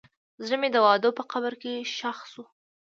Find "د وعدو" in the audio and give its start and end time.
0.73-1.09